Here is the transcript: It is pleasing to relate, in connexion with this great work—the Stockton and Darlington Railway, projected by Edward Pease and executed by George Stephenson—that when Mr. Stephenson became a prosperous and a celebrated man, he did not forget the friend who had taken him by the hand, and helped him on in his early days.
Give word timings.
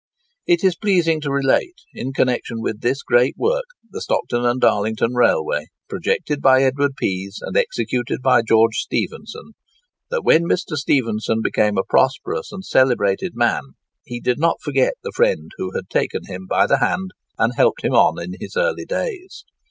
It 0.47 0.63
is 0.63 0.75
pleasing 0.75 1.21
to 1.21 1.29
relate, 1.31 1.75
in 1.93 2.11
connexion 2.11 2.59
with 2.59 2.81
this 2.81 3.03
great 3.03 3.35
work—the 3.37 4.01
Stockton 4.01 4.43
and 4.47 4.59
Darlington 4.59 5.13
Railway, 5.13 5.67
projected 5.87 6.41
by 6.41 6.63
Edward 6.63 6.93
Pease 6.97 7.37
and 7.39 7.55
executed 7.55 8.19
by 8.23 8.41
George 8.41 8.77
Stephenson—that 8.77 10.23
when 10.23 10.45
Mr. 10.49 10.75
Stephenson 10.75 11.43
became 11.43 11.77
a 11.77 11.83
prosperous 11.87 12.51
and 12.51 12.61
a 12.61 12.65
celebrated 12.65 13.33
man, 13.35 13.73
he 14.03 14.19
did 14.19 14.39
not 14.39 14.59
forget 14.63 14.95
the 15.03 15.11
friend 15.15 15.51
who 15.57 15.69
had 15.75 15.87
taken 15.87 16.25
him 16.25 16.47
by 16.49 16.65
the 16.65 16.79
hand, 16.79 17.11
and 17.37 17.53
helped 17.55 17.83
him 17.83 17.93
on 17.93 18.19
in 18.19 18.33
his 18.39 18.57
early 18.57 18.85
days. 18.85 19.43